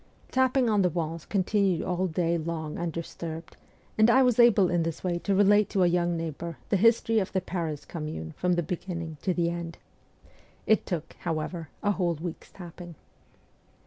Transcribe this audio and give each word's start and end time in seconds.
Tapping 0.31 0.67
on 0.67 0.81
the 0.81 0.89
walls 0.89 1.27
continued 1.27 1.83
all 1.83 2.07
day 2.07 2.35
long 2.35 2.79
undisturbed, 2.79 3.55
and 3.99 4.09
I 4.09 4.23
was 4.23 4.39
able 4.39 4.67
in 4.67 4.81
this 4.81 5.03
way 5.03 5.19
to 5.19 5.35
relate 5.35 5.69
to 5.69 5.83
a 5.83 5.85
young 5.85 6.17
neighbour 6.17 6.57
the 6.69 6.77
history 6.77 7.19
of 7.19 7.31
the 7.33 7.39
Paris 7.39 7.85
Com 7.85 8.05
mune 8.05 8.33
from 8.35 8.53
the 8.53 8.63
beginning 8.63 9.17
to 9.21 9.31
the 9.31 9.51
end. 9.51 9.77
It 10.65 10.87
took, 10.87 11.13
however, 11.19 11.69
a 11.83 11.91
whole 11.91 12.15
week's 12.15 12.49
tapping. 12.49 12.95